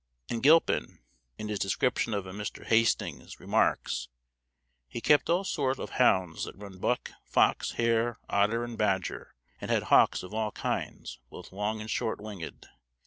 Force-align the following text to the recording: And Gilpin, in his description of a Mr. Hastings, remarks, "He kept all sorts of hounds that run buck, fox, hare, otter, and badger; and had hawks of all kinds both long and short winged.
And 0.31 0.41
Gilpin, 0.41 0.97
in 1.37 1.47
his 1.47 1.59
description 1.59 2.15
of 2.15 2.25
a 2.25 2.31
Mr. 2.31 2.65
Hastings, 2.65 3.39
remarks, 3.39 4.07
"He 4.87 4.99
kept 4.99 5.29
all 5.29 5.43
sorts 5.43 5.79
of 5.79 5.91
hounds 5.91 6.45
that 6.45 6.55
run 6.57 6.79
buck, 6.79 7.11
fox, 7.23 7.73
hare, 7.73 8.17
otter, 8.27 8.63
and 8.63 8.79
badger; 8.79 9.35
and 9.59 9.69
had 9.69 9.83
hawks 9.83 10.23
of 10.23 10.33
all 10.33 10.53
kinds 10.53 11.19
both 11.29 11.51
long 11.51 11.81
and 11.81 11.89
short 11.91 12.19
winged. 12.19 12.67